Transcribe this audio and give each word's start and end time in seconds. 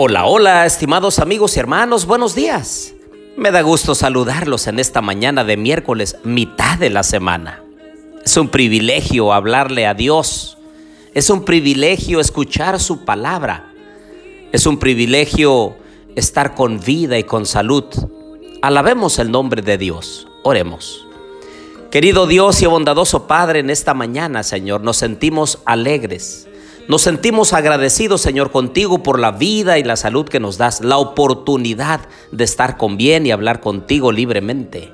Hola, 0.00 0.26
hola, 0.26 0.64
estimados 0.64 1.18
amigos 1.18 1.56
y 1.56 1.58
hermanos, 1.58 2.06
buenos 2.06 2.36
días. 2.36 2.94
Me 3.36 3.50
da 3.50 3.62
gusto 3.62 3.96
saludarlos 3.96 4.68
en 4.68 4.78
esta 4.78 5.02
mañana 5.02 5.42
de 5.42 5.56
miércoles, 5.56 6.18
mitad 6.22 6.78
de 6.78 6.88
la 6.88 7.02
semana. 7.02 7.64
Es 8.24 8.36
un 8.36 8.48
privilegio 8.48 9.32
hablarle 9.32 9.88
a 9.88 9.94
Dios. 9.94 10.56
Es 11.14 11.30
un 11.30 11.44
privilegio 11.44 12.20
escuchar 12.20 12.78
su 12.78 13.04
palabra. 13.04 13.72
Es 14.52 14.66
un 14.66 14.78
privilegio 14.78 15.76
estar 16.14 16.54
con 16.54 16.78
vida 16.78 17.18
y 17.18 17.24
con 17.24 17.44
salud. 17.44 17.86
Alabemos 18.62 19.18
el 19.18 19.32
nombre 19.32 19.62
de 19.62 19.78
Dios. 19.78 20.28
Oremos. 20.44 21.08
Querido 21.90 22.28
Dios 22.28 22.62
y 22.62 22.66
bondadoso 22.66 23.26
Padre, 23.26 23.58
en 23.58 23.68
esta 23.68 23.94
mañana, 23.94 24.44
Señor, 24.44 24.80
nos 24.80 24.96
sentimos 24.96 25.58
alegres. 25.64 26.46
Nos 26.88 27.02
sentimos 27.02 27.52
agradecidos, 27.52 28.22
Señor, 28.22 28.50
contigo 28.50 29.02
por 29.02 29.18
la 29.18 29.30
vida 29.30 29.78
y 29.78 29.84
la 29.84 29.96
salud 29.96 30.26
que 30.26 30.40
nos 30.40 30.56
das, 30.56 30.80
la 30.80 30.96
oportunidad 30.96 32.00
de 32.32 32.44
estar 32.44 32.78
con 32.78 32.96
bien 32.96 33.26
y 33.26 33.30
hablar 33.30 33.60
contigo 33.60 34.10
libremente. 34.10 34.90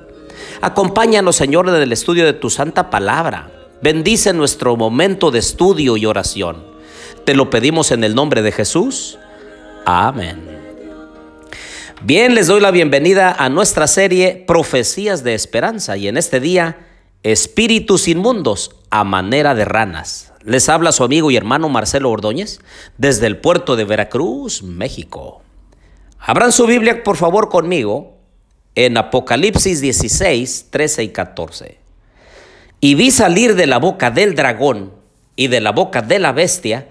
Acompáñanos, 0.61 1.37
Señor, 1.37 1.69
en 1.69 1.77
el 1.77 1.93
estudio 1.93 2.25
de 2.25 2.33
tu 2.33 2.51
santa 2.51 2.91
palabra. 2.91 3.53
Bendice 3.81 4.33
nuestro 4.33 4.77
momento 4.77 5.31
de 5.31 5.39
estudio 5.39 5.97
y 5.97 6.05
oración. 6.05 6.65
Te 7.25 7.35
lo 7.35 7.49
pedimos 7.49 7.93
en 7.93 8.03
el 8.03 8.17
nombre 8.17 8.43
de 8.43 8.51
Jesús. 8.51 9.17
Amén. 9.87 10.43
Bien, 12.03 12.35
les 12.35 12.49
doy 12.49 12.61
la 12.61 12.73
bienvenida 12.73 13.37
a 13.39 13.49
nuestra 13.49 13.87
serie 13.87 14.43
Profecías 14.49 15.23
de 15.23 15.35
Esperanza 15.35 15.97
y 15.97 16.09
en 16.09 16.17
este 16.17 16.41
día, 16.41 16.89
Espíritus 17.23 18.09
Inmundos 18.09 18.73
a 18.95 19.03
manera 19.03 19.57
de 19.57 19.65
ranas. 19.65 20.33
Les 20.45 20.69
habla 20.69 20.93
su 20.93 21.03
amigo 21.03 21.29
y 21.29 21.37
hermano 21.37 21.69
Marcelo 21.69 22.13
Ordóñez 22.13 22.61
desde 22.97 23.27
el 23.27 23.39
puerto 23.39 23.75
de 23.75 23.85
Veracruz, 23.85 24.63
México. 24.63 25.43
Abran 26.21 26.53
su 26.53 26.65
Biblia, 26.65 27.03
por 27.03 27.17
favor, 27.17 27.49
conmigo 27.49 28.19
en 28.77 28.97
Apocalipsis 28.97 29.81
16, 29.81 30.69
13 30.71 31.03
y 31.03 31.09
14. 31.09 31.79
Y 32.79 32.95
vi 32.95 33.11
salir 33.11 33.57
de 33.57 33.67
la 33.67 33.79
boca 33.79 34.13
del 34.13 34.37
dragón 34.37 34.93
y 35.35 35.49
de 35.49 35.61
la 35.61 35.73
boca 35.73 36.01
de 36.01 36.21
la 36.21 36.31
bestia 36.31 36.87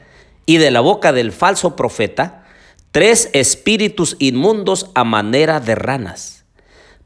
y 0.46 0.58
de 0.58 0.72
la 0.72 0.82
boca 0.82 1.14
del 1.14 1.32
falso 1.32 1.78
profeta 1.78 2.44
tres 2.92 3.30
espíritus 3.32 4.18
inmundos 4.20 4.92
a 4.94 5.06
manera 5.06 5.62
de 5.62 5.76
ranas, 5.76 6.44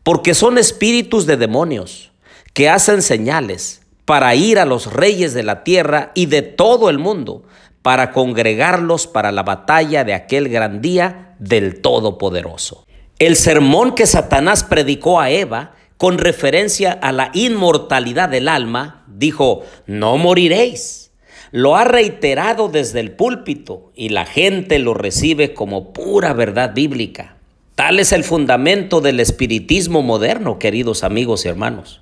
porque 0.01 0.33
son 0.33 0.57
espíritus 0.57 1.27
de 1.27 1.37
demonios 1.37 2.11
que 2.53 2.67
hacen 2.67 3.03
señales 3.03 3.81
para 4.07 4.33
ir 4.35 4.57
a 4.57 4.65
los 4.65 4.93
reyes 4.93 5.33
de 5.33 5.43
la 5.43 5.65
tierra 5.65 6.13
y 6.15 6.27
de 6.27 6.41
todo 6.41 6.89
el 6.89 6.97
mundo, 6.97 7.43
para 7.81 8.13
congregarlos 8.13 9.05
para 9.05 9.33
la 9.33 9.43
batalla 9.43 10.05
de 10.05 10.13
aquel 10.13 10.47
gran 10.47 10.81
día 10.81 11.35
del 11.39 11.81
Todopoderoso. 11.81 12.87
El 13.19 13.35
sermón 13.35 13.95
que 13.95 14.07
Satanás 14.07 14.63
predicó 14.63 15.19
a 15.19 15.29
Eva 15.29 15.73
con 15.97 16.19
referencia 16.19 16.93
a 16.93 17.11
la 17.11 17.31
inmortalidad 17.33 18.29
del 18.29 18.47
alma, 18.47 19.03
dijo, 19.07 19.63
no 19.87 20.17
moriréis 20.17 21.07
lo 21.51 21.75
ha 21.75 21.85
reiterado 21.85 22.67
desde 22.67 22.99
el 22.99 23.11
púlpito 23.11 23.91
y 23.95 24.09
la 24.09 24.25
gente 24.25 24.79
lo 24.79 24.93
recibe 24.93 25.53
como 25.53 25.93
pura 25.93 26.33
verdad 26.33 26.73
bíblica. 26.73 27.37
Tal 27.75 27.99
es 27.99 28.11
el 28.11 28.23
fundamento 28.23 29.01
del 29.01 29.19
espiritismo 29.19 30.01
moderno, 30.01 30.59
queridos 30.59 31.03
amigos 31.03 31.45
y 31.45 31.49
hermanos. 31.49 32.01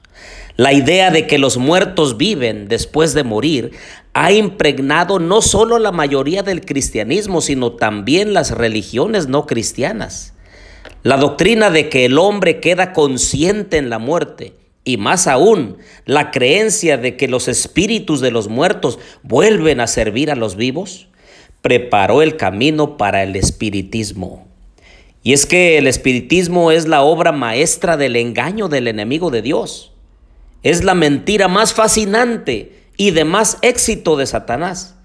La 0.57 0.71
idea 0.71 1.11
de 1.11 1.27
que 1.27 1.37
los 1.37 1.57
muertos 1.57 2.17
viven 2.17 2.67
después 2.67 3.13
de 3.13 3.23
morir 3.23 3.71
ha 4.13 4.31
impregnado 4.31 5.19
no 5.19 5.41
solo 5.41 5.79
la 5.79 5.91
mayoría 5.91 6.43
del 6.43 6.61
cristianismo, 6.61 7.41
sino 7.41 7.73
también 7.73 8.33
las 8.33 8.51
religiones 8.51 9.27
no 9.27 9.45
cristianas. 9.45 10.33
La 11.03 11.17
doctrina 11.17 11.69
de 11.69 11.89
que 11.89 12.05
el 12.05 12.17
hombre 12.17 12.61
queda 12.61 12.93
consciente 12.93 13.77
en 13.77 13.89
la 13.89 13.99
muerte 13.99 14.53
y 14.85 14.97
más 14.97 15.27
aún 15.27 15.77
la 16.05 16.31
creencia 16.31 16.97
de 16.97 17.17
que 17.17 17.27
los 17.27 17.47
espíritus 17.47 18.21
de 18.21 18.31
los 18.31 18.47
muertos 18.47 18.99
vuelven 19.23 19.81
a 19.81 19.87
servir 19.87 20.31
a 20.31 20.35
los 20.35 20.55
vivos, 20.55 21.09
preparó 21.61 22.21
el 22.21 22.37
camino 22.37 22.95
para 22.95 23.23
el 23.23 23.35
espiritismo. 23.35 24.47
Y 25.23 25.33
es 25.33 25.47
que 25.47 25.79
el 25.79 25.87
espiritismo 25.87 26.71
es 26.71 26.87
la 26.87 27.01
obra 27.01 27.31
maestra 27.31 27.97
del 27.97 28.15
engaño 28.15 28.67
del 28.67 28.87
enemigo 28.87 29.31
de 29.31 29.41
Dios. 29.41 29.91
Es 30.65 30.83
la 30.83 30.95
mentira 30.95 31.47
más 31.47 31.75
fascinante 31.75 32.87
y 32.97 33.11
de 33.11 33.23
más 33.23 33.59
éxito 33.61 34.15
de 34.15 34.25
Satanás, 34.25 34.95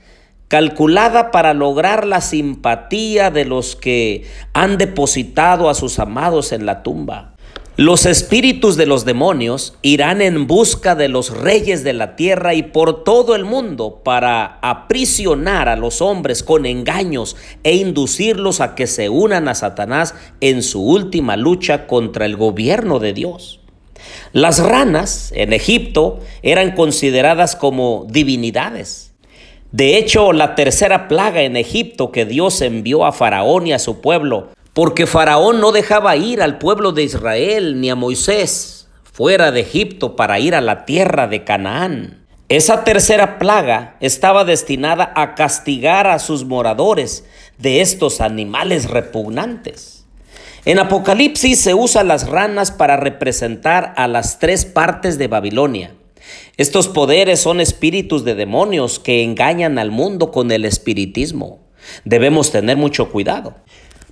calculada 0.49 1.31
para 1.31 1.53
lograr 1.53 2.07
la 2.07 2.23
simpatía 2.23 3.31
de 3.31 3.45
los 3.45 3.77
que 3.77 4.25
han 4.55 4.79
depositado 4.79 5.69
a 5.69 5.75
sus 5.75 5.99
amados 5.99 6.53
en 6.53 6.65
la 6.65 6.83
tumba. 6.83 7.35
Los 7.77 8.07
espíritus 8.07 8.79
de 8.79 8.87
los 8.87 9.05
demonios 9.05 9.75
irán 9.83 10.23
en 10.23 10.47
busca 10.47 10.95
de 10.95 11.09
los 11.09 11.29
reyes 11.37 11.85
de 11.85 11.93
la 11.93 12.17
tierra 12.17 12.55
y 12.55 12.63
por 12.63 13.05
todo 13.05 13.37
el 13.37 13.45
mundo 13.45 14.01
para 14.03 14.59
aprisionar 14.63 15.69
a 15.69 15.77
los 15.77 16.01
hombres 16.01 16.43
con 16.43 16.65
engaños 16.65 17.37
e 17.65 17.77
inducirlos 17.77 18.63
a 18.63 18.75
que 18.75 18.87
se 18.87 19.11
unan 19.11 19.47
a 19.47 19.55
Satanás 19.55 20.15
en 20.41 20.63
su 20.63 20.83
última 20.83 21.37
lucha 21.37 21.87
contra 21.87 22.25
el 22.25 22.39
gobierno 22.39 22.99
de 22.99 23.13
Dios. 23.13 23.60
Las 24.33 24.59
ranas 24.59 25.33
en 25.35 25.53
Egipto 25.53 26.21
eran 26.43 26.73
consideradas 26.73 27.57
como 27.57 28.07
divinidades. 28.09 29.13
De 29.73 29.97
hecho, 29.97 30.33
la 30.33 30.55
tercera 30.55 31.09
plaga 31.09 31.43
en 31.43 31.57
Egipto 31.57 32.11
que 32.11 32.25
Dios 32.25 32.61
envió 32.61 33.05
a 33.05 33.13
Faraón 33.13 33.67
y 33.67 33.73
a 33.73 33.79
su 33.79 34.01
pueblo 34.01 34.49
porque 34.73 35.07
Faraón 35.07 35.61
no 35.61 35.73
dejaba 35.73 36.17
ir 36.17 36.43
al 36.43 36.59
pueblo 36.59 36.93
de 36.93 37.03
Israel 37.03 37.81
ni 37.81 37.91
a 37.91 37.97
Moisés 37.97 38.89
fuera 39.03 39.51
de 39.51 39.61
Egipto 39.61 40.17
para 40.17 40.39
ir 40.39 40.55
a 40.55 40.61
la 40.61 40.85
tierra 40.85 41.27
de 41.27 41.45
Canaán. 41.45 42.27
Esa 42.49 42.85
tercera 42.85 43.39
plaga 43.39 43.97
estaba 44.01 44.45
destinada 44.45 45.13
a 45.15 45.35
castigar 45.35 46.07
a 46.07 46.19
sus 46.19 46.45
moradores 46.45 47.25
de 47.59 47.81
estos 47.81 48.21
animales 48.21 48.89
repugnantes. 48.89 50.00
En 50.67 50.79
Apocalipsis 50.79 51.59
se 51.59 51.73
usan 51.73 52.09
las 52.09 52.29
ranas 52.29 52.71
para 52.71 52.99
representar 52.99 53.95
a 53.97 54.07
las 54.07 54.39
tres 54.39 54.67
partes 54.67 55.17
de 55.17 55.27
Babilonia. 55.27 55.95
Estos 56.59 56.87
poderes 56.87 57.41
son 57.41 57.61
espíritus 57.63 58.25
de 58.25 58.35
demonios 58.35 58.99
que 58.99 59.23
engañan 59.23 59.79
al 59.79 59.91
mundo 59.91 60.31
con 60.31 60.51
el 60.53 60.67
espiritismo. 60.67 61.61
Debemos 62.05 62.53
tener 62.53 62.77
mucho 62.77 63.11
cuidado. 63.11 63.55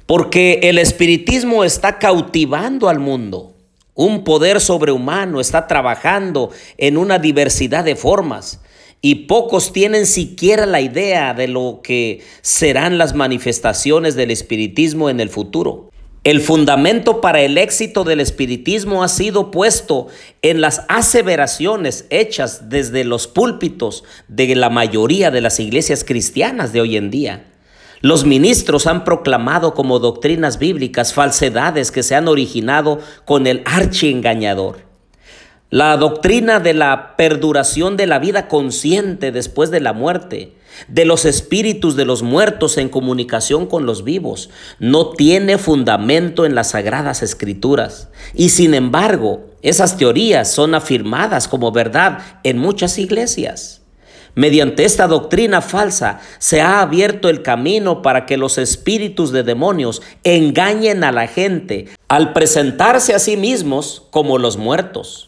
Porque 0.07 0.61
el 0.63 0.79
espiritismo 0.79 1.65
está 1.65 1.99
cautivando 1.99 2.89
al 2.89 2.99
mundo. 2.99 3.53
Un 3.95 4.25
poder 4.25 4.61
sobrehumano 4.61 5.41
está 5.41 5.67
trabajando 5.67 6.51
en 6.79 6.97
una 6.97 7.19
diversidad 7.19 7.85
de 7.85 7.95
formas 7.95 8.61
y 9.03 9.27
pocos 9.27 9.73
tienen 9.75 10.07
siquiera 10.07 10.65
la 10.65 10.81
idea 10.81 11.35
de 11.35 11.47
lo 11.47 11.81
que 11.83 12.23
serán 12.41 12.97
las 12.97 13.15
manifestaciones 13.15 14.15
del 14.15 14.31
espiritismo 14.31 15.11
en 15.11 15.21
el 15.21 15.29
futuro. 15.29 15.88
El 16.29 16.43
fundamento 16.43 17.23
para 17.23 17.41
el 17.41 17.57
éxito 17.57 18.05
del 18.05 18.21
espiritismo 18.21 19.03
ha 19.03 19.09
sido 19.09 19.51
puesto 19.51 20.09
en 20.43 20.61
las 20.61 20.83
aseveraciones 20.89 22.05
hechas 22.11 22.69
desde 22.69 23.05
los 23.05 23.27
púlpitos 23.27 24.05
de 24.29 24.55
la 24.55 24.69
mayoría 24.69 25.31
de 25.31 25.41
las 25.41 25.59
iglesias 25.59 26.05
cristianas 26.05 26.75
de 26.75 26.83
hoy 26.83 26.99
en 26.99 27.11
día. 27.11 27.47
Los 28.03 28.27
ministros 28.27 28.87
han 28.87 29.05
proclamado 29.05 29.73
como 29.73 30.01
doctrinas 30.01 30.59
bíblicas 30.59 31.15
falsedades 31.15 31.91
que 31.91 32.03
se 32.03 32.15
han 32.15 32.29
originado 32.29 33.01
con 33.25 33.47
el 33.47 33.63
archiengañador. 33.65 34.88
La 35.71 35.99
doctrina 35.99 36.61
de 36.61 36.73
la 36.73 37.15
perduración 37.19 37.99
de 37.99 38.07
la 38.07 38.19
vida 38.19 38.49
consciente 38.49 39.33
después 39.33 39.71
de 39.71 39.81
la 39.81 39.93
muerte, 39.93 40.55
de 40.89 41.05
los 41.05 41.27
espíritus 41.27 41.95
de 41.95 42.07
los 42.07 42.23
muertos 42.23 42.79
en 42.79 42.89
comunicación 42.89 43.67
con 43.67 43.85
los 43.85 44.03
vivos, 44.03 44.49
no 44.79 45.11
tiene 45.11 45.59
fundamento 45.59 46.47
en 46.47 46.55
las 46.55 46.71
sagradas 46.71 47.23
escrituras. 47.23 48.09
Y 48.33 48.49
sin 48.49 48.73
embargo, 48.73 49.45
esas 49.61 49.99
teorías 49.99 50.51
son 50.51 50.75
afirmadas 50.75 51.49
como 51.49 51.71
verdad 51.71 52.21
en 52.45 52.57
muchas 52.57 52.97
iglesias. 52.97 53.83
Mediante 54.35 54.87
esta 54.87 55.07
doctrina 55.07 55.61
falsa 55.61 56.21
se 56.39 56.63
ha 56.63 56.81
abierto 56.81 57.29
el 57.29 57.43
camino 57.43 58.01
para 58.01 58.25
que 58.25 58.39
los 58.39 58.57
espíritus 58.57 59.33
de 59.33 59.43
demonios 59.43 60.01
engañen 60.25 61.05
a 61.05 61.13
la 61.13 61.27
gente 61.27 61.89
al 62.09 62.33
presentarse 62.33 63.13
a 63.13 63.19
sí 63.19 63.37
mismos 63.37 64.07
como 64.11 64.39
los 64.39 64.57
muertos. 64.57 65.28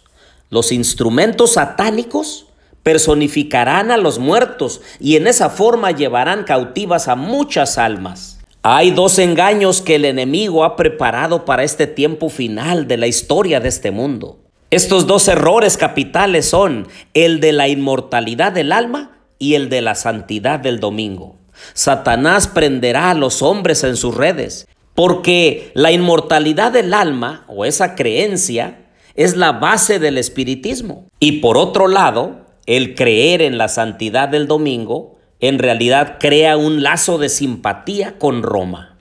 Los 0.51 0.73
instrumentos 0.73 1.53
satánicos 1.53 2.47
personificarán 2.83 3.93
a 3.93 3.97
los 3.97 4.19
muertos 4.19 4.81
y 4.99 5.15
en 5.15 5.29
esa 5.29 5.49
forma 5.49 5.93
llevarán 5.93 6.43
cautivas 6.43 7.07
a 7.07 7.15
muchas 7.15 7.79
almas. 7.79 8.41
Hay 8.63 8.91
dos 8.91 9.21
engaños 9.21 9.81
que 9.81 9.95
el 9.95 10.05
enemigo 10.05 10.65
ha 10.65 10.75
preparado 10.75 11.45
para 11.45 11.63
este 11.63 11.87
tiempo 11.87 12.29
final 12.29 12.89
de 12.89 12.97
la 12.97 13.07
historia 13.07 13.61
de 13.61 13.69
este 13.69 13.93
mundo. 13.93 14.41
Estos 14.71 15.07
dos 15.07 15.29
errores 15.29 15.77
capitales 15.77 16.49
son 16.49 16.89
el 17.15 17.39
de 17.39 17.53
la 17.53 17.69
inmortalidad 17.69 18.51
del 18.51 18.73
alma 18.73 19.19
y 19.39 19.55
el 19.55 19.69
de 19.69 19.83
la 19.83 19.95
santidad 19.95 20.59
del 20.59 20.81
domingo. 20.81 21.37
Satanás 21.75 22.49
prenderá 22.49 23.11
a 23.11 23.15
los 23.15 23.41
hombres 23.41 23.85
en 23.85 23.97
sus 23.97 24.17
redes, 24.17 24.67
porque 24.95 25.71
la 25.75 25.93
inmortalidad 25.93 26.73
del 26.73 26.93
alma 26.93 27.45
o 27.47 27.65
esa 27.65 27.95
creencia 27.95 28.90
es 29.21 29.37
la 29.37 29.53
base 29.53 29.99
del 29.99 30.17
espiritismo. 30.17 31.07
Y 31.19 31.41
por 31.41 31.59
otro 31.59 31.89
lado, 31.89 32.47
el 32.65 32.95
creer 32.95 33.43
en 33.43 33.59
la 33.59 33.69
santidad 33.69 34.31
del 34.31 34.47
domingo 34.47 35.19
en 35.41 35.59
realidad 35.59 36.17
crea 36.19 36.57
un 36.57 36.83
lazo 36.83 37.19
de 37.19 37.29
simpatía 37.29 38.19
con 38.19 38.43
Roma. 38.43 38.97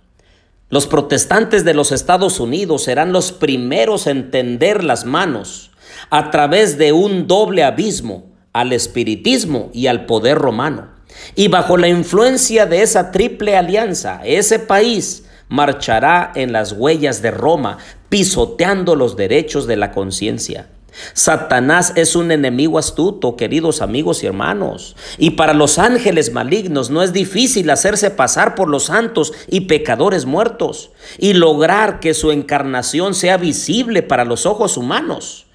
Los 0.69 0.87
protestantes 0.87 1.63
de 1.63 1.73
los 1.73 1.93
Estados 1.93 2.41
Unidos 2.41 2.83
serán 2.83 3.13
los 3.13 3.31
primeros 3.31 4.07
en 4.07 4.29
tender 4.29 4.83
las 4.83 5.05
manos 5.05 5.71
a 6.09 6.31
través 6.31 6.77
de 6.77 6.91
un 6.91 7.25
doble 7.25 7.63
abismo 7.63 8.25
al 8.51 8.73
espiritismo 8.73 9.69
y 9.73 9.87
al 9.87 10.05
poder 10.05 10.37
romano. 10.37 10.89
Y 11.35 11.47
bajo 11.47 11.77
la 11.77 11.87
influencia 11.87 12.65
de 12.65 12.81
esa 12.81 13.11
triple 13.11 13.55
alianza, 13.55 14.19
ese 14.25 14.59
país 14.59 15.28
marchará 15.49 16.31
en 16.35 16.53
las 16.53 16.71
huellas 16.71 17.21
de 17.21 17.31
Roma, 17.31 17.79
pisoteando 18.07 18.95
los 18.95 19.17
derechos 19.17 19.67
de 19.67 19.75
la 19.75 19.91
conciencia. 19.91 20.69
Satanás 21.13 21.93
es 21.95 22.15
un 22.15 22.31
enemigo 22.31 22.79
astuto, 22.79 23.35
queridos 23.35 23.81
amigos 23.81 24.23
y 24.23 24.27
hermanos. 24.27 24.95
Y 25.17 25.31
para 25.31 25.53
los 25.53 25.79
ángeles 25.79 26.33
malignos 26.33 26.89
no 26.89 27.03
es 27.03 27.13
difícil 27.13 27.69
hacerse 27.69 28.11
pasar 28.11 28.55
por 28.55 28.69
los 28.69 28.85
santos 28.85 29.33
y 29.47 29.61
pecadores 29.61 30.25
muertos 30.25 30.91
y 31.17 31.33
lograr 31.33 31.99
que 31.99 32.13
su 32.13 32.31
encarnación 32.31 33.13
sea 33.13 33.37
visible 33.37 34.01
para 34.01 34.25
los 34.25 34.45
ojos 34.45 34.77
humanos. 34.77 35.45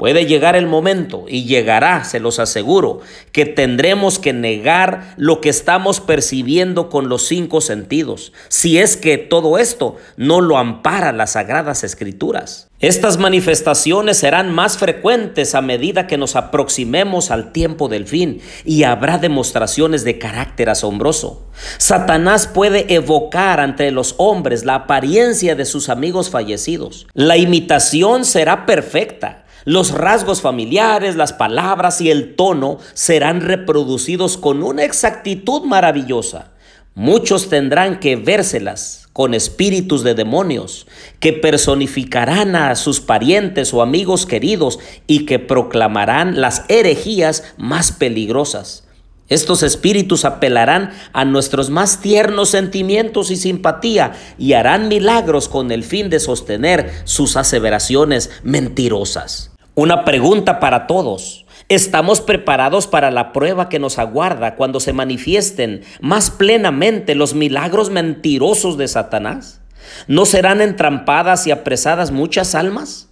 Puede 0.00 0.24
llegar 0.24 0.56
el 0.56 0.66
momento, 0.66 1.26
y 1.28 1.44
llegará, 1.44 2.04
se 2.04 2.20
los 2.20 2.38
aseguro, 2.38 3.00
que 3.32 3.44
tendremos 3.44 4.18
que 4.18 4.32
negar 4.32 5.12
lo 5.18 5.42
que 5.42 5.50
estamos 5.50 6.00
percibiendo 6.00 6.88
con 6.88 7.10
los 7.10 7.26
cinco 7.26 7.60
sentidos, 7.60 8.32
si 8.48 8.78
es 8.78 8.96
que 8.96 9.18
todo 9.18 9.58
esto 9.58 9.98
no 10.16 10.40
lo 10.40 10.56
ampara 10.56 11.12
las 11.12 11.32
sagradas 11.32 11.84
escrituras. 11.84 12.70
Estas 12.78 13.18
manifestaciones 13.18 14.16
serán 14.16 14.50
más 14.54 14.78
frecuentes 14.78 15.54
a 15.54 15.60
medida 15.60 16.06
que 16.06 16.16
nos 16.16 16.34
aproximemos 16.34 17.30
al 17.30 17.52
tiempo 17.52 17.88
del 17.88 18.06
fin 18.06 18.40
y 18.64 18.84
habrá 18.84 19.18
demostraciones 19.18 20.02
de 20.02 20.18
carácter 20.18 20.70
asombroso. 20.70 21.44
Satanás 21.76 22.46
puede 22.46 22.94
evocar 22.94 23.60
entre 23.60 23.90
los 23.90 24.14
hombres 24.16 24.64
la 24.64 24.76
apariencia 24.76 25.54
de 25.56 25.66
sus 25.66 25.90
amigos 25.90 26.30
fallecidos. 26.30 27.06
La 27.12 27.36
imitación 27.36 28.24
será 28.24 28.64
perfecta 28.64 29.44
los 29.64 29.92
rasgos 29.92 30.40
familiares, 30.40 31.16
las 31.16 31.32
palabras 31.32 32.00
y 32.00 32.10
el 32.10 32.34
tono 32.34 32.78
serán 32.94 33.40
reproducidos 33.40 34.36
con 34.36 34.62
una 34.62 34.84
exactitud 34.84 35.62
maravillosa. 35.62 36.52
Muchos 36.94 37.48
tendrán 37.48 38.00
que 38.00 38.16
vérselas 38.16 39.08
con 39.12 39.34
espíritus 39.34 40.02
de 40.02 40.14
demonios, 40.14 40.86
que 41.18 41.32
personificarán 41.32 42.56
a 42.56 42.74
sus 42.74 43.00
parientes 43.00 43.74
o 43.74 43.82
amigos 43.82 44.26
queridos 44.26 44.78
y 45.06 45.26
que 45.26 45.38
proclamarán 45.38 46.40
las 46.40 46.64
herejías 46.68 47.44
más 47.56 47.92
peligrosas. 47.92 48.84
Estos 49.28 49.62
espíritus 49.62 50.24
apelarán 50.24 50.90
a 51.12 51.24
nuestros 51.24 51.70
más 51.70 52.00
tiernos 52.00 52.48
sentimientos 52.48 53.30
y 53.30 53.36
simpatía 53.36 54.12
y 54.38 54.54
harán 54.54 54.88
milagros 54.88 55.48
con 55.48 55.70
el 55.70 55.84
fin 55.84 56.10
de 56.10 56.18
sostener 56.18 56.90
sus 57.04 57.36
aseveraciones 57.36 58.30
mentirosas. 58.42 59.49
Una 59.80 60.04
pregunta 60.04 60.60
para 60.60 60.86
todos. 60.86 61.46
¿Estamos 61.70 62.20
preparados 62.20 62.86
para 62.86 63.10
la 63.10 63.32
prueba 63.32 63.70
que 63.70 63.78
nos 63.78 63.98
aguarda 63.98 64.54
cuando 64.54 64.78
se 64.78 64.92
manifiesten 64.92 65.84
más 66.02 66.30
plenamente 66.30 67.14
los 67.14 67.32
milagros 67.32 67.88
mentirosos 67.88 68.76
de 68.76 68.88
Satanás? 68.88 69.62
¿No 70.06 70.26
serán 70.26 70.60
entrampadas 70.60 71.46
y 71.46 71.50
apresadas 71.50 72.10
muchas 72.10 72.54
almas? 72.54 73.08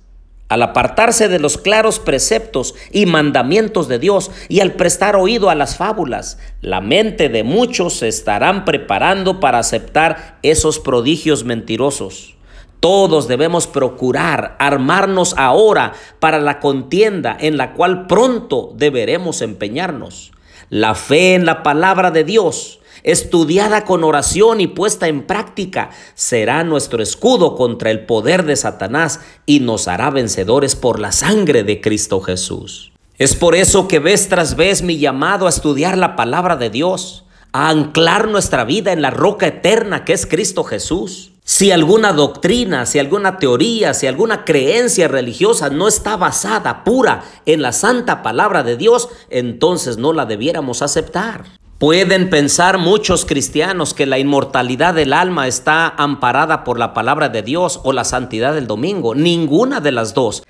Al 0.51 0.61
apartarse 0.61 1.29
de 1.29 1.39
los 1.39 1.57
claros 1.57 2.01
preceptos 2.01 2.75
y 2.93 3.07
mandamientos 3.07 3.89
de 3.89 3.99
Dios 3.99 4.31
y 4.51 4.61
al 4.61 4.73
prestar 4.73 5.17
oído 5.17 5.49
a 5.49 5.55
las 5.55 5.75
fábulas, 5.75 6.37
la 6.61 6.83
mente 6.83 7.31
de 7.31 7.45
muchos 7.45 7.95
se 7.95 8.09
estarán 8.09 8.67
preparando 8.67 9.41
para 9.41 9.59
aceptar 9.59 10.39
esos 10.43 10.81
prodigios 10.81 11.45
mentirosos. 11.45 12.38
Todos 12.81 13.29
debemos 13.29 13.67
procurar 13.67 14.57
armarnos 14.59 15.35
ahora 15.37 15.95
para 16.21 16.39
la 16.41 16.61
contienda 16.61 17.37
en 17.39 17.57
la 17.57 17.75
cual 17.75 18.07
pronto 18.07 18.73
deberemos 18.77 19.43
empeñarnos. 19.43 20.33
La 20.71 20.95
fe 20.95 21.35
en 21.35 21.47
la 21.47 21.63
palabra 21.63 22.11
de 22.11 22.25
Dios 22.25 22.79
estudiada 23.03 23.85
con 23.85 24.05
oración 24.05 24.61
y 24.61 24.67
puesta 24.67 25.09
en 25.09 25.27
práctica, 25.27 25.91
será 26.15 26.65
nuestro 26.65 27.03
escudo 27.03 27.57
contra 27.57 27.91
el 27.91 28.07
poder 28.07 28.45
de 28.45 28.57
Satanás 28.57 29.21
y 29.47 29.61
nos 29.61 29.89
hará 29.89 30.11
vencedores 30.11 30.77
por 30.77 31.01
la 31.01 31.13
sangre 31.13 31.63
de 31.63 31.81
Cristo 31.81 32.21
Jesús. 32.21 32.93
Es 33.19 33.35
por 33.35 33.55
eso 33.55 33.89
que 33.89 33.99
vez 33.99 34.29
tras 34.29 34.57
vez 34.57 34.83
mi 34.83 34.99
llamado 34.99 35.47
a 35.47 35.51
estudiar 35.51 35.99
la 35.99 36.17
palabra 36.17 36.57
de 36.57 36.71
Dios, 36.71 37.25
a 37.53 37.71
anclar 37.71 38.29
nuestra 38.29 38.65
vida 38.65 38.93
en 38.93 39.03
la 39.03 39.11
roca 39.11 39.47
eterna 39.47 40.05
que 40.05 40.13
es 40.13 40.27
Cristo 40.27 40.65
Jesús. 40.65 41.33
Si 41.51 41.73
alguna 41.73 42.13
doctrina, 42.13 42.85
si 42.85 42.99
alguna 42.99 43.39
teoría, 43.39 43.95
si 43.95 44.07
alguna 44.07 44.45
creencia 44.45 45.09
religiosa 45.09 45.71
no 45.71 45.89
está 45.89 46.19
basada 46.19 46.85
pura 46.85 47.25
en 47.47 47.63
la 47.63 47.73
santa 47.73 48.23
palabra 48.23 48.63
de 48.63 48.77
Dios, 48.77 49.09
entonces 49.31 49.97
no 49.97 50.13
la 50.13 50.27
debiéramos 50.27 50.83
aceptar. 50.83 51.45
Pueden 51.79 52.29
pensar 52.29 52.77
muchos 52.77 53.25
cristianos 53.25 53.95
que 53.95 54.05
la 54.05 54.19
inmortalidad 54.19 54.93
del 54.93 55.15
alma 55.15 55.47
está 55.47 55.89
amparada 55.89 56.65
por 56.65 56.79
la 56.79 56.93
palabra 56.93 57.31
de 57.31 57.41
Dios 57.41 57.81
o 57.83 57.95
la 57.95 58.05
santidad 58.05 58.53
del 58.53 58.67
domingo. 58.67 59.15
Ninguna 59.15 59.81
de 59.81 59.93
las 59.93 60.13
dos. 60.13 60.43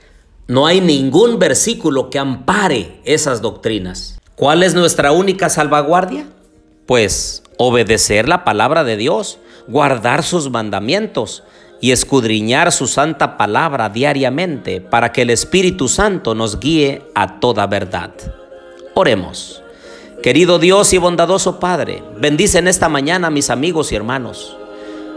No 0.49 0.67
hay 0.67 0.81
ningún 0.81 1.39
versículo 1.39 2.11
que 2.11 2.19
ampare 2.19 3.01
esas 3.05 3.41
doctrinas. 3.41 4.19
¿Cuál 4.35 4.65
es 4.65 4.75
nuestra 4.75 5.13
única 5.13 5.49
salvaguardia? 5.49 6.27
Pues 6.87 7.45
obedecer 7.57 8.29
la 8.29 8.43
palabra 8.43 8.83
de 8.83 8.97
Dios, 8.97 9.39
guardar 9.69 10.25
sus 10.25 10.51
mandamientos 10.51 11.45
y 11.81 11.93
escudriñar 11.93 12.73
su 12.73 12.89
santa 12.89 13.37
palabra 13.37 13.89
diariamente 13.89 14.81
para 14.81 15.13
que 15.13 15.23
el 15.23 15.31
Espíritu 15.31 15.89
Santo 15.89 16.35
nos 16.35 16.59
guíe 16.59 17.03
a 17.15 17.39
toda 17.39 17.67
verdad. 17.67 18.11
Oremos. 18.95 19.63
Querido 20.23 20.59
Dios 20.59 20.93
y 20.93 20.99
bondadoso 20.99 21.61
Padre, 21.61 22.03
bendice 22.19 22.59
en 22.59 22.67
esta 22.67 22.89
mañana 22.89 23.29
a 23.29 23.31
mis 23.31 23.51
amigos 23.51 23.93
y 23.93 23.95
hermanos. 23.95 24.57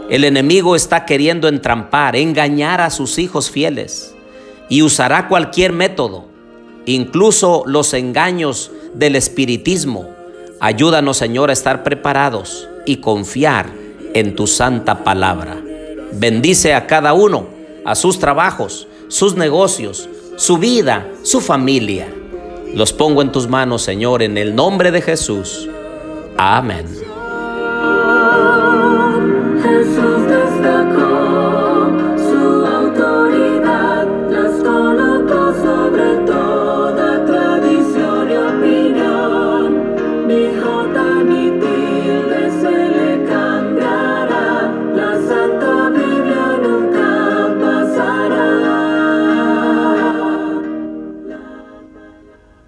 El 0.08 0.22
enemigo 0.22 0.76
está 0.76 1.04
queriendo 1.04 1.48
entrampar, 1.48 2.14
engañar 2.14 2.80
a 2.80 2.90
sus 2.90 3.18
hijos 3.18 3.50
fieles 3.50 4.14
y 4.68 4.82
usará 4.82 5.26
cualquier 5.26 5.72
método, 5.72 6.26
incluso 6.86 7.64
los 7.66 7.94
engaños 7.94 8.70
del 8.94 9.16
espiritismo. 9.16 10.08
Ayúdanos, 10.60 11.16
Señor, 11.16 11.50
a 11.50 11.54
estar 11.54 11.82
preparados 11.82 12.68
y 12.86 12.98
confiar 12.98 13.81
en 14.14 14.34
tu 14.34 14.46
santa 14.46 15.04
palabra. 15.04 15.60
Bendice 16.12 16.74
a 16.74 16.86
cada 16.86 17.14
uno, 17.14 17.46
a 17.84 17.94
sus 17.94 18.18
trabajos, 18.18 18.86
sus 19.08 19.36
negocios, 19.36 20.08
su 20.36 20.58
vida, 20.58 21.06
su 21.22 21.40
familia. 21.40 22.08
Los 22.74 22.92
pongo 22.92 23.22
en 23.22 23.32
tus 23.32 23.48
manos, 23.48 23.82
Señor, 23.82 24.22
en 24.22 24.38
el 24.38 24.54
nombre 24.54 24.90
de 24.90 25.02
Jesús. 25.02 25.68
Amén. 26.36 27.11